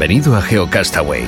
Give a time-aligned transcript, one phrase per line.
[0.00, 1.24] Bienvenido a GeoCastaway.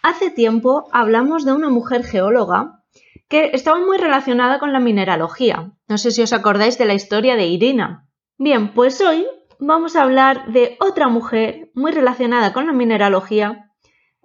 [0.00, 2.82] Hace tiempo hablamos de una mujer geóloga
[3.28, 5.72] que estaba muy relacionada con la mineralogía.
[5.86, 8.08] No sé si os acordáis de la historia de Irina.
[8.38, 9.26] Bien, pues hoy
[9.58, 13.70] vamos a hablar de otra mujer muy relacionada con la mineralogía.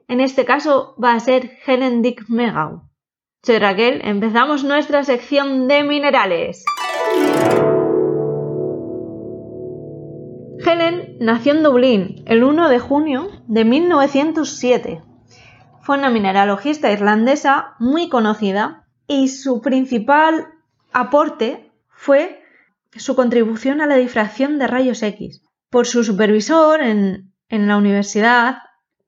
[0.08, 2.84] En este caso va a ser Helen Dick Megau.
[3.44, 6.64] Soy Raquel, empezamos nuestra sección de minerales.
[10.64, 15.02] Helen nació en Dublín el 1 de junio de 1907.
[15.82, 20.48] Fue una mineralogista irlandesa muy conocida y su principal
[20.92, 22.44] aporte fue
[22.96, 25.42] su contribución a la difracción de rayos X.
[25.70, 28.58] Por su supervisor en, en la universidad,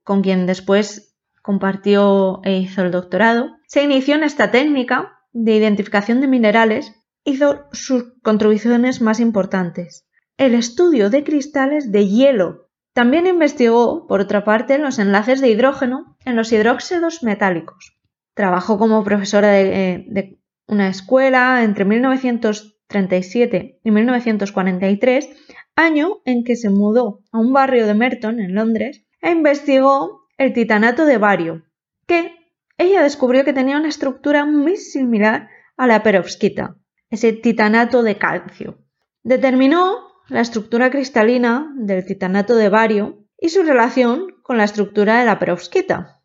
[0.04, 6.22] con quien después compartió e hizo el doctorado, se inició en esta técnica de identificación
[6.22, 6.94] de minerales,
[7.24, 10.08] hizo sus contribuciones más importantes
[10.38, 12.70] el estudio de cristales de hielo.
[12.94, 17.98] También investigó, por otra parte, los enlaces de hidrógeno en los hidróxidos metálicos.
[18.34, 25.30] Trabajó como profesora de, una escuela entre 1937 y 1943,
[25.76, 30.54] año en que se mudó a un barrio de Merton, en Londres, e investigó el
[30.54, 31.64] titanato de bario,
[32.08, 32.36] que
[32.78, 36.76] ella descubrió que tenía una estructura muy similar a la perovskita,
[37.10, 38.80] ese titanato de calcio.
[39.24, 45.26] Determinó la estructura cristalina del titanato de bario y su relación con la estructura de
[45.26, 46.22] la perovskita.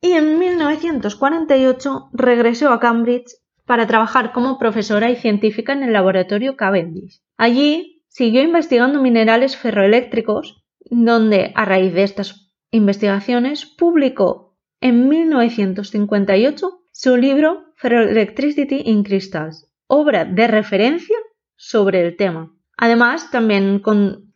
[0.00, 3.32] Y en 1948 regresó a Cambridge
[3.64, 7.20] para trabajar como profesora y científica en el laboratorio Cavendish.
[7.36, 17.16] Allí siguió investigando minerales ferroeléctricos, donde a raíz de estas investigaciones publicó en 1958 su
[17.16, 21.16] libro Ferroelectricity in Crystals, obra de referencia
[21.56, 22.57] sobre el tema.
[22.80, 23.82] Además, también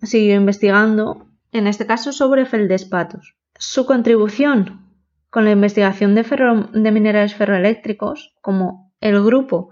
[0.03, 3.37] siguió investigando, en este caso sobre feldespatos.
[3.57, 4.89] Su contribución
[5.31, 9.71] con la investigación de, minerales ferroeléctricos, como el grupo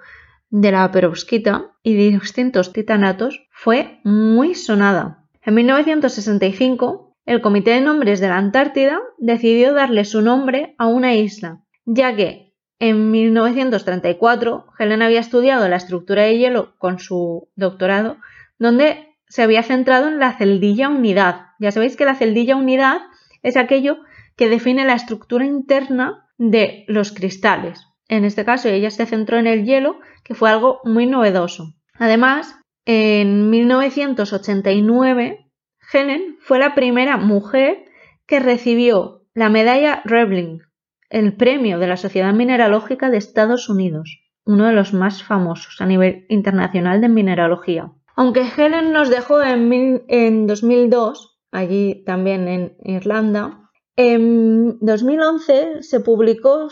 [0.50, 5.26] de la perovskita y distintos titanatos, fue muy sonada.
[5.42, 11.14] En 1965, el Comité de Nombres de la Antártida decidió darle su nombre a una
[11.14, 18.16] isla, ya que en 1934 Helen había estudiado la estructura de hielo con su doctorado
[18.60, 21.46] donde se había centrado en la celdilla unidad.
[21.58, 23.00] Ya sabéis que la celdilla unidad
[23.42, 23.98] es aquello
[24.36, 27.84] que define la estructura interna de los cristales.
[28.08, 31.74] En este caso ella se centró en el hielo, que fue algo muy novedoso.
[31.94, 35.46] Además, en 1989,
[35.92, 37.84] Helen fue la primera mujer
[38.26, 40.62] que recibió la medalla Rebling,
[41.08, 45.86] el premio de la Sociedad Mineralógica de Estados Unidos, uno de los más famosos a
[45.86, 47.92] nivel internacional de mineralogía.
[48.20, 56.68] Aunque Helen nos dejó en, 2002, allí también en Irlanda, en 2011 se publicó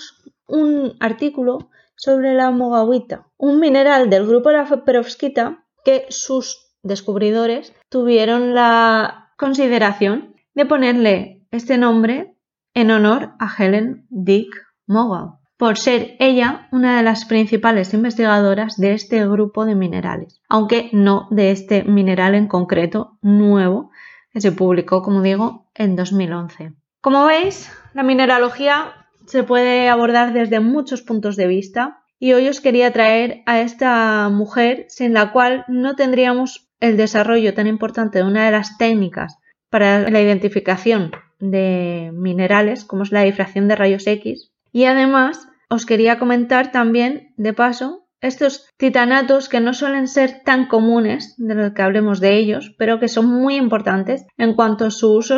[0.46, 7.72] un artículo sobre la mogawita, un mineral del grupo de la perovskita que sus descubridores
[7.88, 12.36] tuvieron la consideración de ponerle este nombre
[12.74, 14.54] en honor a Helen Dick
[14.86, 20.88] Mogau por ser ella una de las principales investigadoras de este grupo de minerales, aunque
[20.92, 23.90] no de este mineral en concreto nuevo
[24.32, 26.74] que se publicó, como digo, en 2011.
[27.00, 28.92] Como veis, la mineralogía
[29.26, 34.28] se puede abordar desde muchos puntos de vista y hoy os quería traer a esta
[34.28, 39.38] mujer sin la cual no tendríamos el desarrollo tan importante de una de las técnicas
[39.70, 45.86] para la identificación de minerales como es la difracción de rayos X y además os
[45.86, 51.74] quería comentar también, de paso, estos titanatos que no suelen ser tan comunes de lo
[51.74, 55.30] que hablemos de ellos, pero que son muy importantes en cuanto a sus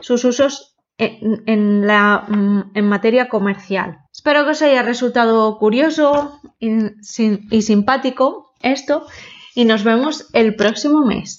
[0.00, 3.98] usos, mm, en materia comercial.
[4.12, 9.06] Espero que os haya resultado curioso y simpático esto
[9.54, 11.38] y nos vemos el próximo mes.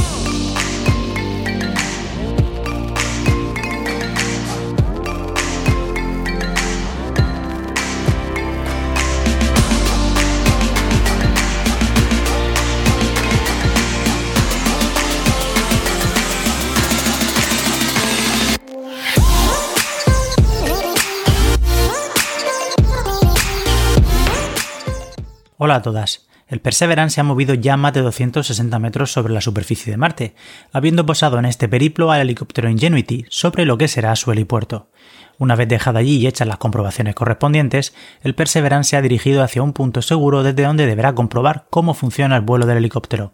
[25.63, 26.25] Hola a todas.
[26.47, 30.33] El Perseverance se ha movido ya más de 260 metros sobre la superficie de Marte,
[30.71, 34.89] habiendo posado en este periplo al helicóptero Ingenuity sobre lo que será su helipuerto.
[35.37, 37.93] Una vez dejado allí y hechas las comprobaciones correspondientes,
[38.23, 42.37] el Perseverance se ha dirigido hacia un punto seguro desde donde deberá comprobar cómo funciona
[42.37, 43.33] el vuelo del helicóptero.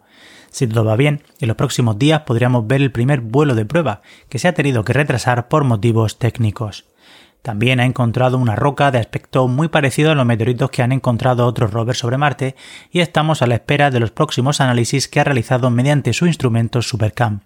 [0.50, 4.02] Si todo va bien, en los próximos días podríamos ver el primer vuelo de prueba,
[4.28, 6.87] que se ha tenido que retrasar por motivos técnicos.
[7.48, 11.46] También ha encontrado una roca de aspecto muy parecido a los meteoritos que han encontrado
[11.46, 12.56] otros rovers sobre Marte
[12.90, 16.82] y estamos a la espera de los próximos análisis que ha realizado mediante su instrumento
[16.82, 17.40] SuperCam.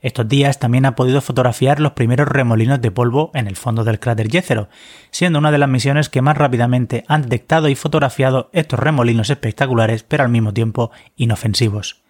[0.00, 3.98] Estos días también ha podido fotografiar los primeros remolinos de polvo en el fondo del
[3.98, 4.68] cráter Jezero,
[5.10, 10.04] siendo una de las misiones que más rápidamente han detectado y fotografiado estos remolinos espectaculares
[10.04, 12.05] pero al mismo tiempo inofensivos.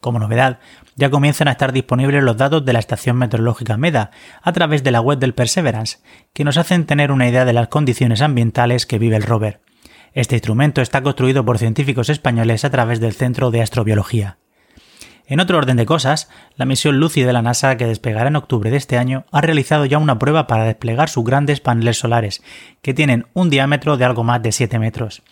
[0.00, 0.60] Como novedad,
[0.96, 4.10] ya comienzan a estar disponibles los datos de la estación meteorológica MEDA
[4.42, 5.98] a través de la web del Perseverance,
[6.32, 9.60] que nos hacen tener una idea de las condiciones ambientales que vive el rover.
[10.14, 14.38] Este instrumento está construido por científicos españoles a través del Centro de Astrobiología.
[15.26, 18.70] En otro orden de cosas, la misión Lucy de la NASA, que despegará en octubre
[18.70, 22.42] de este año, ha realizado ya una prueba para desplegar sus grandes paneles solares,
[22.82, 25.22] que tienen un diámetro de algo más de 7 metros.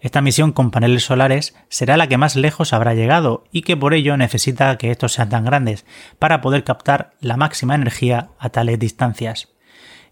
[0.00, 3.94] Esta misión con paneles solares será la que más lejos habrá llegado y que por
[3.94, 5.84] ello necesita que estos sean tan grandes
[6.18, 9.48] para poder captar la máxima energía a tales distancias.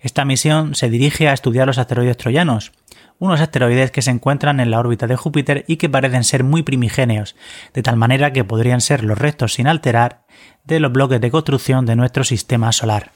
[0.00, 2.72] Esta misión se dirige a estudiar los asteroides troyanos,
[3.18, 6.62] unos asteroides que se encuentran en la órbita de Júpiter y que parecen ser muy
[6.62, 7.34] primigenios,
[7.72, 10.24] de tal manera que podrían ser los restos sin alterar
[10.64, 13.15] de los bloques de construcción de nuestro sistema solar.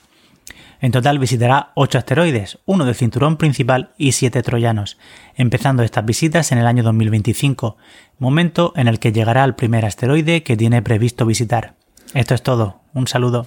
[0.80, 4.98] En total visitará 8 asteroides, uno del cinturón principal y 7 troyanos,
[5.34, 7.76] empezando estas visitas en el año 2025,
[8.18, 11.74] momento en el que llegará al primer asteroide que tiene previsto visitar.
[12.14, 13.46] Esto es todo, un saludo.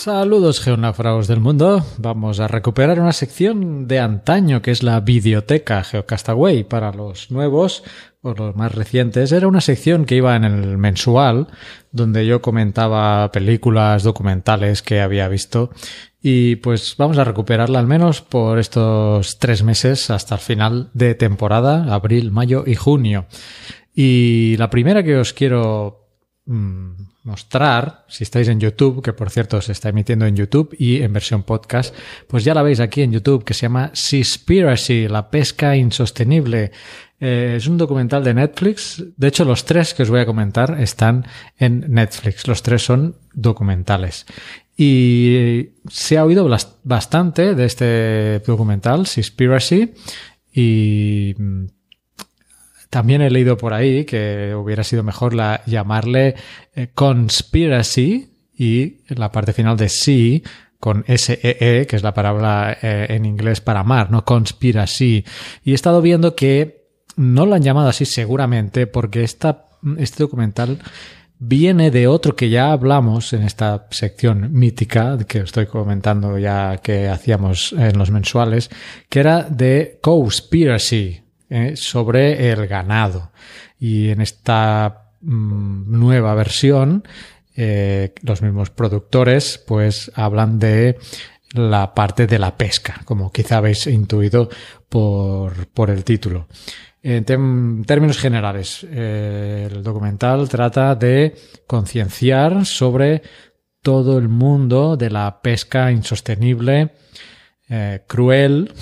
[0.00, 1.84] Saludos geonáfragos del mundo.
[1.98, 7.84] Vamos a recuperar una sección de antaño que es la videoteca Geocastaway para los nuevos
[8.22, 9.30] o los más recientes.
[9.30, 11.48] Era una sección que iba en el mensual
[11.92, 15.70] donde yo comentaba películas, documentales que había visto
[16.22, 21.14] y pues vamos a recuperarla al menos por estos tres meses hasta el final de
[21.14, 23.26] temporada, abril, mayo y junio.
[23.94, 26.08] Y la primera que os quiero
[26.46, 26.92] mm,
[27.30, 31.12] mostrar, si estáis en YouTube, que por cierto se está emitiendo en YouTube y en
[31.12, 31.94] versión podcast,
[32.26, 36.72] pues ya la veis aquí en YouTube que se llama Seaspiracy, la pesca insostenible.
[37.20, 39.04] Eh, es un documental de Netflix.
[39.16, 41.26] De hecho, los tres que os voy a comentar están
[41.58, 42.48] en Netflix.
[42.48, 44.26] Los tres son documentales.
[44.76, 46.48] Y se ha oído
[46.82, 49.92] bastante de este documental, Seaspiracy,
[50.52, 51.34] y
[52.90, 56.34] también he leído por ahí que hubiera sido mejor la, llamarle
[56.74, 60.42] eh, conspiracy y la parte final de sí
[60.80, 64.24] con SEE, e, que es la palabra eh, en inglés para mar, ¿no?
[64.24, 65.24] Conspiracy.
[65.62, 69.66] Y he estado viendo que no lo han llamado así seguramente porque esta,
[69.98, 70.78] este documental
[71.38, 77.08] viene de otro que ya hablamos en esta sección mítica que estoy comentando ya que
[77.08, 78.70] hacíamos en los mensuales,
[79.08, 83.32] que era de Conspiracy, eh, sobre el ganado.
[83.76, 87.02] Y en esta mm, nueva versión,
[87.56, 90.96] eh, los mismos productores pues hablan de
[91.52, 94.48] la parte de la pesca, como quizá habéis intuido
[94.88, 96.46] por, por el título.
[97.02, 97.24] En
[97.84, 101.34] términos generales, eh, el documental trata de
[101.66, 103.22] concienciar sobre
[103.82, 106.92] todo el mundo de la pesca insostenible,
[108.06, 108.72] cruel,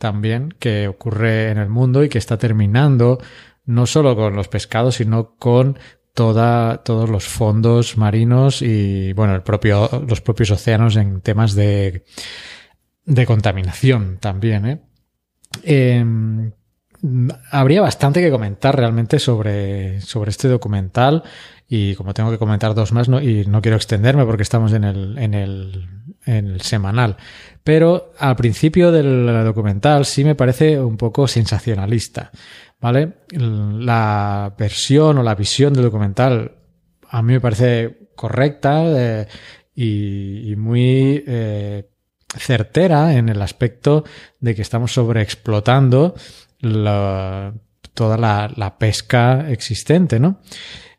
[0.00, 3.18] también que ocurre en el mundo y que está terminando
[3.66, 5.78] no solo con los pescados, sino con
[6.14, 12.04] toda, todos los fondos marinos y, bueno, el propio, los propios océanos en temas de
[13.10, 14.66] de contaminación también.
[14.66, 14.80] ¿eh?
[15.64, 16.52] Em,
[17.50, 21.24] habría bastante que comentar realmente sobre, sobre este documental
[21.68, 24.84] y como tengo que comentar dos más no, y no quiero extenderme porque estamos en
[24.84, 25.88] el, en el,
[26.24, 27.16] en el semanal.
[27.62, 32.30] Pero al principio del documental sí me parece un poco sensacionalista.
[32.80, 33.12] ¿Vale?
[33.30, 36.52] La versión o la visión del documental
[37.10, 39.26] a mí me parece correcta eh,
[39.74, 41.88] y, muy eh,
[42.36, 44.04] certera en el aspecto
[44.38, 46.14] de que estamos sobreexplotando
[47.94, 50.40] toda la, pesca existente, ¿no?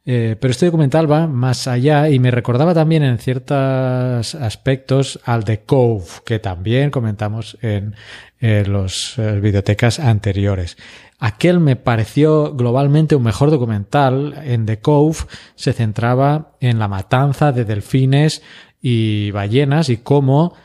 [0.04, 5.44] Eh, pero este documental va más allá y me recordaba también en ciertos aspectos al
[5.44, 7.96] de Cove, que también comentamos en
[8.40, 10.76] los videotecas anteriores.
[11.20, 14.42] Aquel me pareció globalmente un mejor documental.
[14.44, 15.20] En The Cove
[15.54, 18.42] se centraba en la matanza de delfines
[18.82, 20.56] y ballenas y cómo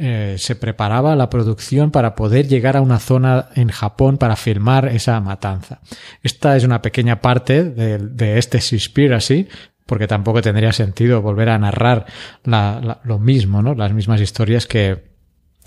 [0.00, 4.86] eh, se preparaba la producción para poder llegar a una zona en Japón para filmar
[4.86, 5.80] esa matanza.
[6.22, 9.48] Esta es una pequeña parte de, este Seaspiracy,
[9.86, 12.06] porque tampoco tendría sentido volver a narrar
[12.44, 13.74] lo mismo, ¿no?
[13.74, 15.02] Las mismas historias que,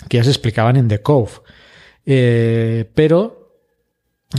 [0.08, 1.32] que ya se explicaban en The Cove.
[2.06, 3.58] Eh, pero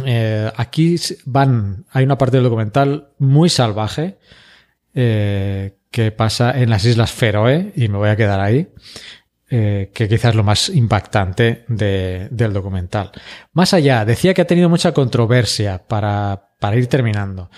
[0.06, 0.96] eh, aquí
[1.26, 4.16] van, hay una parte del documental muy salvaje
[4.94, 8.68] que pasa en las Islas Feroe y me voy a quedar ahí.
[9.52, 13.10] Que quizás lo más impactante del documental.
[13.52, 17.50] Más allá, decía que ha tenido mucha controversia para, para ir terminando.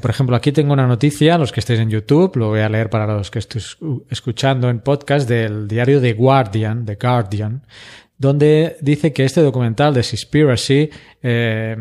[0.00, 2.88] por ejemplo, aquí tengo una noticia, los que estéis en YouTube, lo voy a leer
[2.88, 3.76] para los que estéis
[4.08, 7.66] escuchando en podcast del diario The Guardian, The Guardian,
[8.16, 10.88] donde dice que este documental de Seaspiracy
[11.22, 11.76] eh,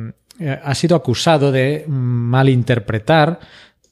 [0.62, 3.39] ha sido acusado de malinterpretar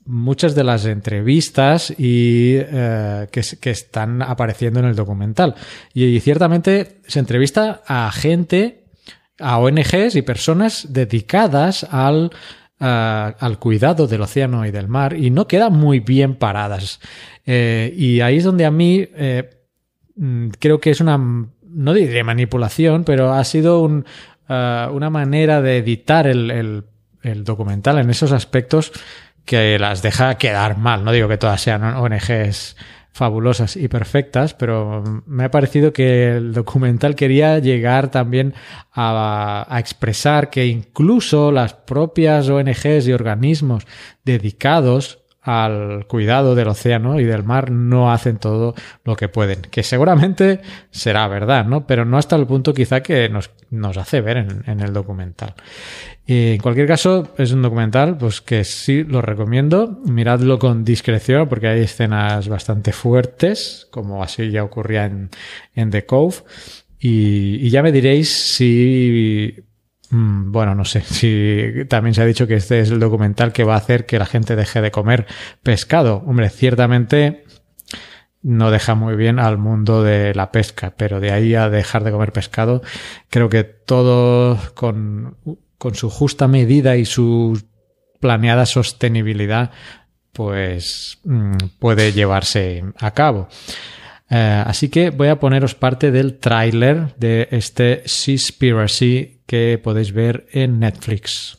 [0.06, 5.56] muchas de las entrevistas y eh, que, están apareciendo en el documental.
[5.94, 8.86] Y, ciertamente se entrevista a gente,
[9.40, 12.32] a ONGs y personas dedicadas al,
[12.80, 17.00] eh, al cuidado del océano y del mar y no quedan muy bien paradas.
[17.46, 19.08] y ahí es donde a mí
[20.16, 21.18] mm, creo que es una
[21.74, 24.06] no diré manipulación, pero ha sido un,
[24.50, 26.84] uh, una manera de editar el, el,
[27.24, 28.92] el, documental en esos aspectos
[29.46, 31.04] que las deja quedar mal.
[31.04, 32.76] No digo que todas sean ONGs
[33.14, 38.54] fabulosas y perfectas, pero me ha parecido que el documental quería llegar también
[38.94, 43.86] a, expresar que incluso las propias ONGs y organismos
[44.24, 49.82] dedicados al cuidado del océano y del mar no hacen todo lo que pueden, que
[49.82, 51.88] seguramente será verdad, ¿no?
[51.88, 55.56] Pero no hasta el punto quizá que nos, nos hace ver en, el documental.
[56.28, 60.00] Y en cualquier caso, es un documental pues que sí lo recomiendo.
[60.06, 65.32] Miradlo con discreción porque hay escenas bastante fuertes, como así ya ocurría en,
[65.74, 66.36] en The Cove.
[67.00, 69.71] y ya me diréis si
[70.12, 73.76] bueno, no sé si también se ha dicho que este es el documental que va
[73.76, 75.26] a hacer que la gente deje de comer
[75.64, 76.24] pescado.
[76.26, 77.46] Hombre, ciertamente
[78.44, 82.12] no deja muy bien al mundo de la pesca, pero de ahí a dejar de
[82.12, 82.82] comer pescado,
[83.30, 85.38] creo que todo con,
[85.78, 87.62] con su justa medida y su
[88.20, 89.72] planeada sostenibilidad,
[90.34, 93.48] pues mm, puede llevarse a cabo.
[94.32, 100.48] Eh, así que voy a poneros parte del tráiler de este Seaspiracy que podéis ver
[100.54, 101.58] en Netflix.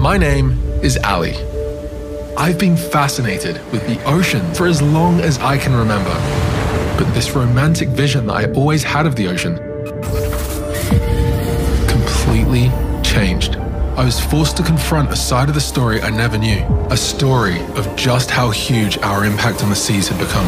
[0.00, 1.34] My name is Ali.
[2.38, 6.14] I've been fascinated with the ocean for as long as I can remember.
[6.98, 9.58] But this romantic vision that I always had of the ocean
[14.01, 16.59] I was forced to confront a side of the story I never knew.
[16.89, 20.45] A story of just how huge our impact on the seas had become.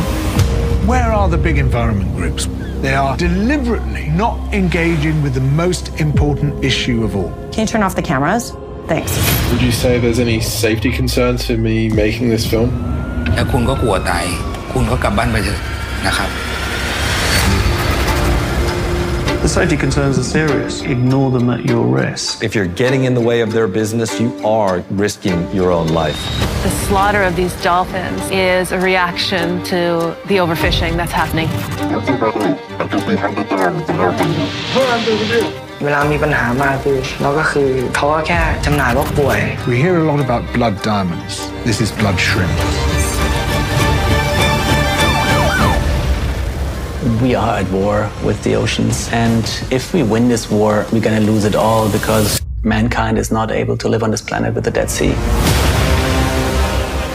[0.87, 2.47] Where are the big environment groups?
[2.81, 7.31] They are deliberately not engaging with the most important issue of all.
[7.51, 8.51] Can you turn off the cameras?
[8.87, 9.11] Thanks.
[9.51, 12.69] Would you say there's any safety concerns for me making this film?
[13.35, 14.25] ถ้าคุณก็กลัวตาย
[14.73, 15.59] คุณก็กลับบ้านไปเถอะ
[16.05, 16.29] นะครับ
[19.47, 20.81] The safety concerns are serious.
[20.81, 22.43] Ignore them at your risk.
[22.43, 26.19] If you're getting in the way of their business, you are risking your own life.
[26.63, 31.49] The slaughter of these dolphins is a reaction to the overfishing that's happening.
[35.85, 39.39] เวลามีปัญหามาคือเราก็คือเขาก็แค่จำหน่ายว่าป่วย
[39.71, 41.33] We hear a lot about blood diamonds.
[41.67, 42.57] This is blood shrimp.
[47.22, 51.24] We are at war with the oceans, and if we win this war, we're going
[51.24, 54.64] to lose it all because mankind is not able to live on this planet with
[54.64, 55.14] the Dead Sea.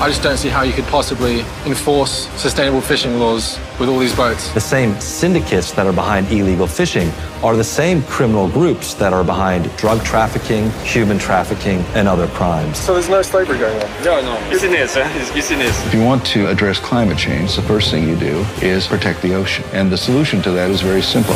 [0.03, 4.13] I just don't see how you could possibly enforce sustainable fishing laws with all these
[4.13, 4.51] boats.
[4.53, 7.09] The same syndicates that are behind illegal fishing
[7.41, 12.79] are the same criminal groups that are behind drug trafficking, human trafficking, and other crimes.
[12.79, 14.03] So there's no slavery going on?
[14.03, 14.37] No, no.
[14.51, 15.09] It's Business, huh?
[15.21, 15.85] It's business.
[15.85, 19.33] If you want to address climate change, the first thing you do is protect the
[19.35, 19.63] ocean.
[19.71, 21.35] And the solution to that is very simple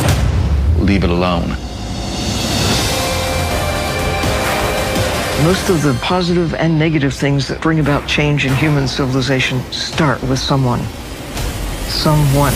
[0.78, 1.56] leave it alone.
[5.44, 10.22] Most of the positive and negative things that bring about change in human civilization start
[10.24, 10.82] with someone.
[11.88, 12.54] Someone.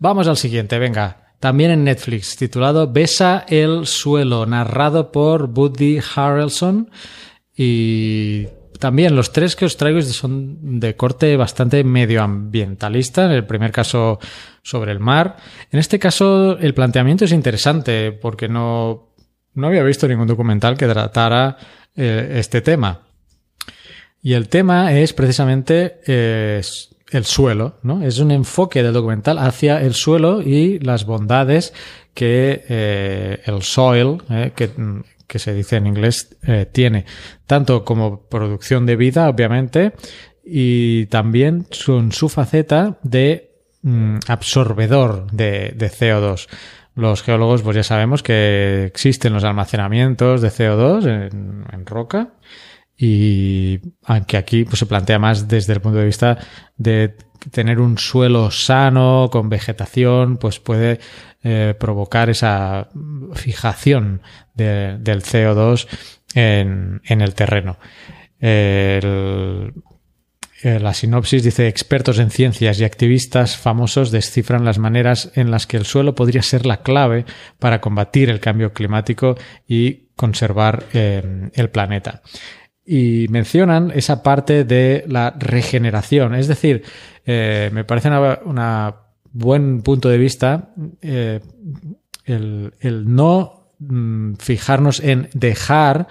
[0.00, 1.27] Vamos al siguiente, venga.
[1.40, 6.90] También en Netflix, titulado Besa el suelo, narrado por Buddy Harrelson.
[7.56, 8.46] Y
[8.78, 13.26] también los tres que os traigo son de corte bastante medioambientalista.
[13.26, 14.18] En el primer caso
[14.62, 15.36] sobre el mar.
[15.70, 19.14] En este caso el planteamiento es interesante porque no,
[19.54, 21.56] no había visto ningún documental que tratara
[21.96, 23.00] eh, este tema.
[24.20, 26.60] Y el tema es precisamente eh,
[27.10, 28.02] el suelo, ¿no?
[28.02, 31.72] Es un enfoque del documental hacia el suelo y las bondades
[32.14, 34.70] que eh, el soil, eh, que,
[35.26, 37.06] que, se dice en inglés, eh, tiene,
[37.46, 39.92] tanto como producción de vida, obviamente,
[40.44, 46.48] y también con su faceta de mm, absorbedor de, de CO2
[46.94, 52.32] los geólogos pues ya sabemos que existen los almacenamientos de CO2 en, en roca
[52.98, 56.36] y aunque aquí pues, se plantea más desde el punto de vista
[56.76, 57.14] de
[57.52, 60.98] tener un suelo sano, con vegetación, pues puede
[61.44, 62.88] eh, provocar esa
[63.34, 64.22] fijación
[64.54, 65.86] de, del CO2
[66.34, 67.78] en, el terreno.
[68.40, 69.70] Eh,
[70.62, 75.76] la sinopsis dice expertos en ciencias y activistas famosos descifran las maneras en las que
[75.76, 77.24] el suelo podría ser la clave
[77.60, 79.36] para combatir el cambio climático
[79.68, 82.22] y conservar eh, el planeta
[82.90, 86.34] y mencionan esa parte de la regeneración.
[86.34, 86.82] Es decir,
[87.26, 88.58] eh, me parece un
[89.30, 90.70] buen punto de vista
[91.02, 91.40] eh,
[92.24, 96.08] el, el, no mm, fijarnos en dejar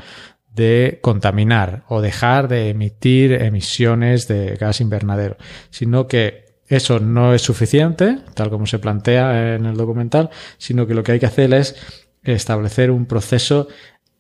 [0.54, 5.38] de contaminar o dejar de emitir emisiones de gas invernadero,
[5.72, 10.94] sino que eso no es suficiente, tal como se plantea en el documental, sino que
[10.94, 11.76] lo que hay que hacer es
[12.22, 13.68] establecer un proceso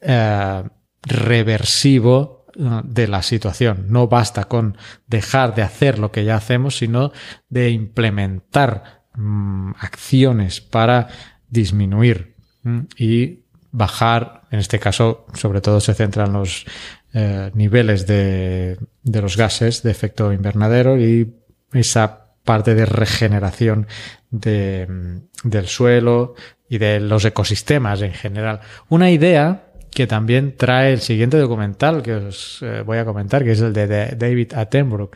[0.02, 0.64] eh,
[1.04, 3.86] reversivo de la situación.
[3.90, 7.12] No basta con dejar de hacer lo que ya hacemos, sino
[7.50, 11.08] de implementar mm, acciones para
[11.50, 16.66] disminuir mm, y bajar, en este caso, sobre todo se centran los
[17.14, 21.36] eh, niveles de, de los gases de efecto invernadero y
[21.74, 23.88] esa parte de regeneración
[24.32, 26.34] de, mm, del suelo
[26.70, 28.62] y de los ecosistemas en general.
[28.90, 33.52] Una idea que también trae el siguiente documental que os eh, voy a comentar, que
[33.52, 35.12] es el de, David Attenborough.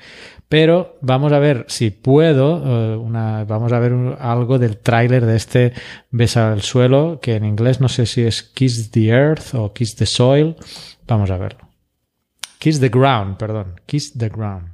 [0.49, 5.35] Pero vamos a ver si puedo, eh, una, vamos a ver algo del tráiler de
[5.35, 5.73] este
[6.09, 9.95] Besa al suelo, que en inglés no sé si es Kiss the Earth o Kiss
[9.95, 10.55] the Soil.
[11.07, 11.69] Vamos a verlo.
[12.59, 13.79] Kiss the Ground, perdón.
[13.85, 14.73] Kiss the Ground.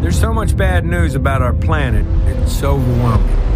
[0.00, 3.49] There's so much bad news about our planet, it's overwhelming.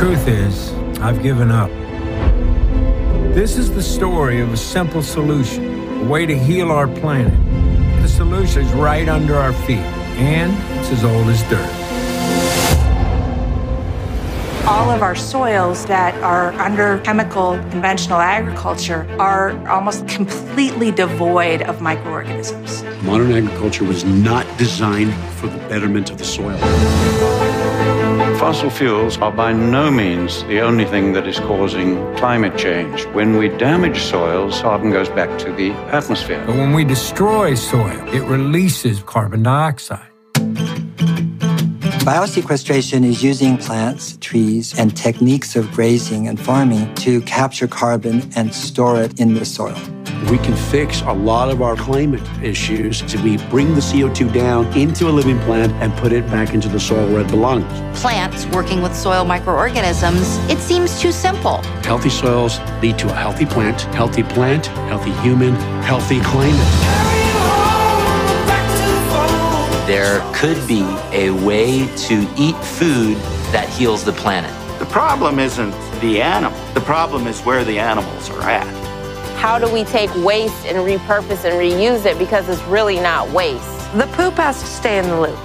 [0.00, 1.68] Truth is, I've given up.
[3.34, 7.34] This is the story of a simple solution, a way to heal our planet.
[8.00, 9.84] The solution is right under our feet,
[10.16, 11.76] and it's as old as dirt.
[14.66, 21.80] all of our soils that are under chemical conventional agriculture are almost completely devoid of
[21.80, 22.84] microorganisms.
[23.02, 26.56] Modern agriculture was not designed for the betterment of the soil.
[28.40, 33.04] Fossil fuels are by no means the only thing that is causing climate change.
[33.08, 36.42] When we damage soils, carbon goes back to the atmosphere.
[36.46, 40.09] But when we destroy soil, it releases carbon dioxide.
[42.00, 48.54] Biosequestration is using plants, trees, and techniques of grazing and farming to capture carbon and
[48.54, 49.78] store it in the soil.
[50.30, 54.66] We can fix a lot of our climate issues if we bring the CO2 down
[54.78, 57.66] into a living plant and put it back into the soil where it belongs.
[58.00, 61.58] Plants working with soil microorganisms, it seems too simple.
[61.84, 67.19] Healthy soils lead to a healthy plant, healthy plant, healthy human, healthy climate.
[69.90, 73.16] There could be a way to eat food
[73.50, 74.52] that heals the planet.
[74.78, 79.36] The problem isn't the animal, the problem is where the animals are at.
[79.36, 83.92] How do we take waste and repurpose and reuse it because it's really not waste?
[83.94, 85.36] The poop has to stay in the loop.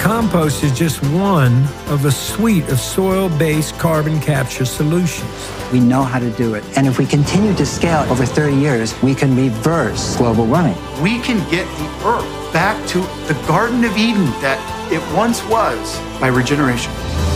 [0.00, 1.52] Compost is just one
[1.88, 5.52] of a suite of soil based carbon capture solutions.
[5.70, 6.64] We know how to do it.
[6.78, 10.78] And if we continue to scale over 30 years, we can reverse global warming.
[11.02, 14.62] We can get the Earth back to the Garden of Eden that
[14.92, 16.92] it once was by regeneration.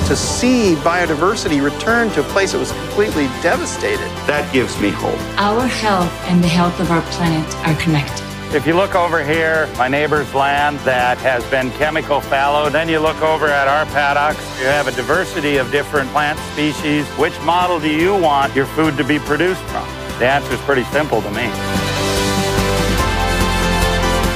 [0.07, 4.07] To see biodiversity return to a place that was completely devastated.
[4.31, 5.19] That gives me hope.
[5.37, 8.25] Our health and the health of our planet are connected.
[8.55, 13.01] If you look over here, my neighbor's land that has been chemical fallow, then you
[13.01, 17.05] look over at our paddocks, you have a diversity of different plant species.
[17.19, 19.87] Which model do you want your food to be produced from?
[20.21, 21.51] The answer is pretty simple to me.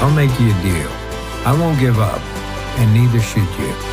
[0.03, 0.91] I'll make you a deal.
[1.47, 2.21] I won't give up,
[2.79, 3.92] and neither should you.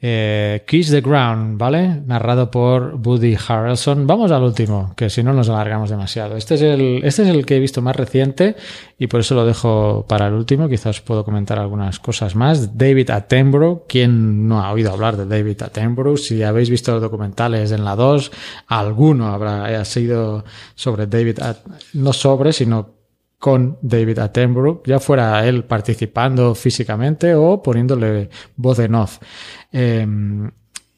[0.00, 2.02] Eh, Kiss the Ground, ¿vale?
[2.06, 4.06] Narrado por Woody Harrelson.
[4.06, 6.36] Vamos al último, que si no nos alargamos demasiado.
[6.36, 8.56] Este es, el, este es el que he visto más reciente
[8.98, 10.68] y por eso lo dejo para el último.
[10.68, 12.76] Quizás puedo comentar algunas cosas más.
[12.76, 13.86] David Attenborough.
[13.88, 16.18] ¿Quién no ha oído hablar de David Attenborough?
[16.18, 18.30] Si habéis visto los documentales en la 2,
[18.66, 21.56] alguno habrá sido sobre David, At
[21.94, 22.95] no sobre, sino
[23.38, 29.18] con David Attenborough, ya fuera él participando físicamente o poniéndole voz en off.
[29.72, 30.06] Eh,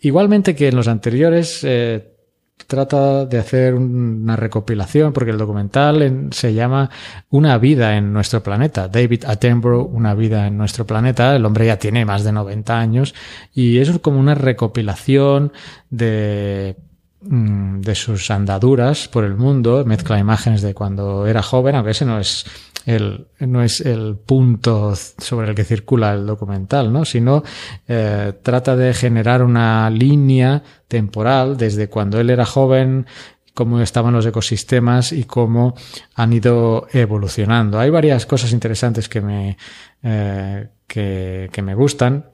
[0.01, 2.19] igualmente que en los anteriores, eh,
[2.67, 6.91] trata de hacer una recopilación, porque el documental en, se llama
[7.31, 8.89] Una vida en nuestro planeta.
[8.89, 11.35] David Attenborough, Una vida en nuestro planeta.
[11.35, 13.15] El hombre ya tiene más de 90 años
[13.55, 15.53] y es como una recopilación
[15.91, 16.77] de
[17.21, 22.21] de sus andaduras por el mundo, mezcla imágenes de cuando era joven, aunque ese no
[22.21, 22.47] es
[22.87, 27.05] el, no es el punto sobre el que circula el documental, ¿no?
[27.05, 27.43] sino
[27.87, 33.07] eh, trata de generar una línea temporal desde cuando él era joven,
[33.53, 35.75] cómo estaban los ecosistemas y cómo
[36.15, 37.81] han ido evolucionando.
[37.81, 39.59] Hay varias cosas interesantes que me,
[40.03, 42.25] eh, que, que, me gustan,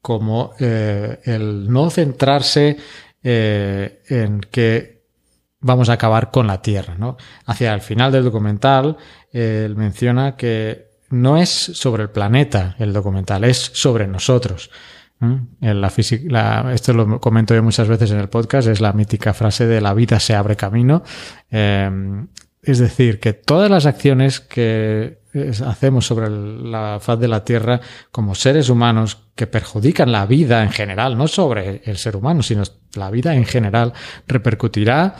[0.00, 2.76] como eh, el no centrarse
[3.28, 5.02] eh, en que
[5.58, 6.94] vamos a acabar con la Tierra.
[6.96, 7.16] ¿no?
[7.46, 8.96] Hacia el final del documental,
[9.32, 14.70] eh, él menciona que no es sobre el planeta el documental, es sobre nosotros.
[15.18, 19.66] En la esto lo comento yo muchas veces en el podcast, es la mítica frase
[19.66, 21.02] de la vida se abre camino.
[21.50, 21.90] Eh,
[22.66, 25.20] es decir, que todas las acciones que
[25.64, 30.70] hacemos sobre la faz de la Tierra como seres humanos que perjudican la vida en
[30.70, 33.92] general, no sobre el ser humano, sino la vida en general,
[34.26, 35.14] repercutirá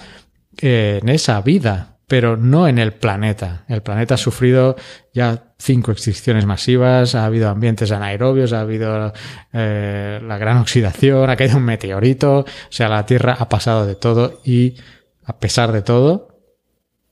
[0.59, 3.65] en esa vida, pero no en el planeta.
[3.69, 4.75] El planeta ha sufrido
[5.15, 9.13] ya cinco extinciones masivas, ha habido ambientes anaerobios, ha habido
[9.53, 13.95] eh, la gran oxidación, ha caído un meteorito, o sea, la Tierra ha pasado de
[13.95, 14.75] todo y,
[15.25, 16.36] a pesar de todo,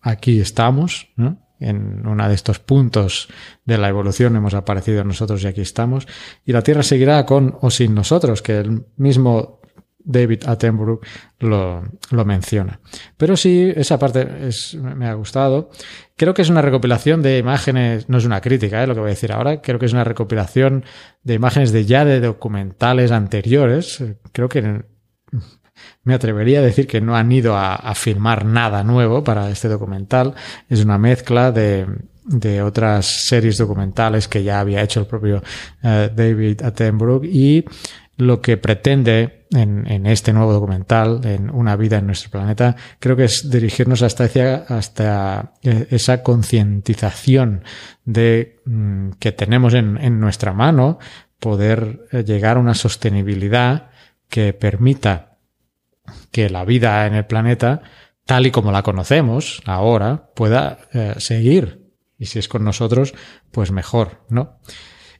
[0.04, 1.38] aquí estamos, ¿no?
[1.60, 3.28] en uno de estos puntos
[3.64, 6.06] de la evolución hemos aparecido nosotros y aquí estamos.
[6.44, 9.60] Y la Tierra seguirá con o sin nosotros, que el mismo
[10.04, 11.00] David Attenborough
[11.40, 12.78] lo, lo menciona.
[13.16, 15.70] Pero sí, esa parte es, me ha gustado.
[16.16, 18.86] Creo que es una recopilación de imágenes, no es una crítica, ¿eh?
[18.86, 20.84] lo que voy a decir ahora, creo que es una recopilación
[21.22, 24.04] de imágenes de ya de documentales anteriores.
[24.32, 24.84] Creo que
[26.04, 29.68] me atrevería a decir que no han ido a, a filmar nada nuevo para este
[29.68, 30.34] documental.
[30.68, 31.86] Es una mezcla de,
[32.62, 35.42] otras series documentales que ya había hecho el propio
[35.82, 37.64] uh, David Attenborough y
[38.16, 43.24] lo que pretende en, este nuevo documental, en Una vida en nuestro planeta, creo que
[43.24, 47.62] es dirigirnos hasta, hacia, esa concientización
[48.04, 50.98] de mm, que tenemos en, en, nuestra mano
[51.38, 53.90] poder eh, llegar a una sostenibilidad
[54.28, 55.33] que permita
[56.30, 57.82] que la vida en el planeta,
[58.24, 61.82] tal y como la conocemos ahora, pueda eh, seguir.
[62.18, 63.14] Y si es con nosotros,
[63.50, 64.58] pues mejor, ¿no?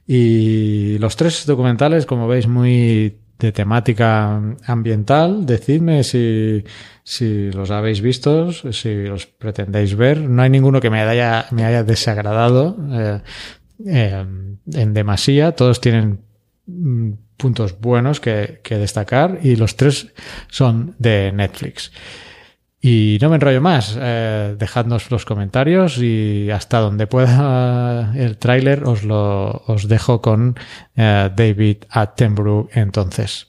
[0.07, 5.45] Y los tres documentales, como veis, muy de temática ambiental.
[5.45, 6.63] Decidme si,
[7.03, 10.21] si los habéis visto, si los pretendéis ver.
[10.21, 13.21] No hay ninguno que me haya, me haya desagradado eh,
[13.85, 14.25] eh,
[14.73, 15.53] en demasía.
[15.53, 16.21] Todos tienen
[16.67, 20.13] mm, puntos buenos que, que, destacar y los tres
[20.49, 21.91] son de Netflix.
[22.87, 28.83] Y no me enrollo más, eh, dejadnos los comentarios y hasta donde pueda el tráiler
[28.83, 30.55] os lo os dejo con
[30.95, 33.47] eh, David Attenborough entonces.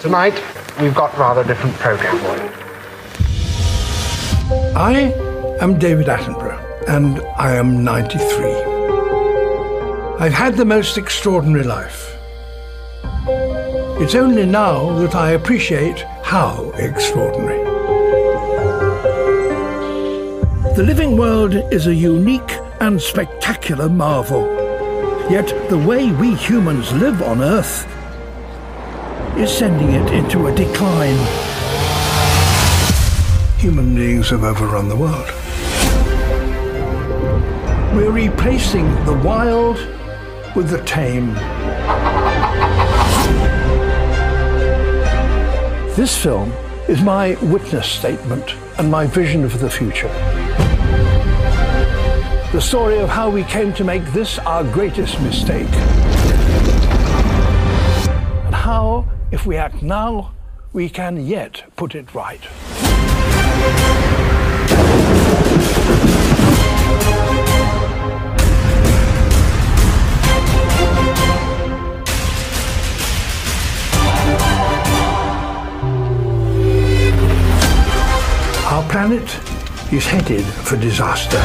[0.00, 0.34] Tonight
[0.80, 2.62] we've got rather different program for you.
[4.74, 5.12] I
[5.60, 8.71] am David Attenborough and I am 93.
[10.22, 12.16] I've had the most extraordinary life.
[14.00, 17.64] It's only now that I appreciate how extraordinary.
[20.76, 24.44] The living world is a unique and spectacular marvel.
[25.28, 27.84] Yet the way we humans live on Earth
[29.36, 31.18] is sending it into a decline.
[33.58, 35.26] Human beings have overrun the world.
[37.96, 39.78] We're replacing the wild
[40.54, 41.34] with the tame.
[45.96, 46.52] This film
[46.88, 50.08] is my witness statement and my vision for the future.
[52.52, 55.72] The story of how we came to make this our greatest mistake.
[58.44, 60.32] And how, if we act now,
[60.72, 62.40] we can yet put it right.
[79.92, 81.42] Is headed for disaster.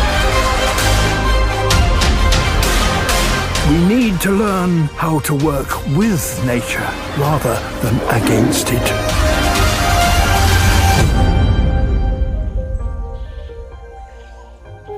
[3.69, 8.87] We need to learn how to work with nature rather than against it.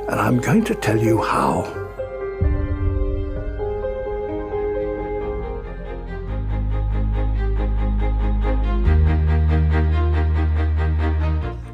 [0.10, 1.89] And I'm going to tell you how.